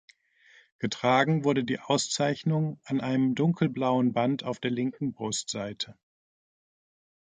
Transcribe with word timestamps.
Getragen 0.79 1.43
wurde 1.43 1.63
die 1.63 1.79
Auszeichnung 1.79 2.79
an 2.85 3.01
einem 3.01 3.35
dunkelblauen 3.35 4.13
Band 4.13 4.43
auf 4.43 4.59
der 4.59 4.71
linken 4.71 5.13
Brustseite. 5.13 5.95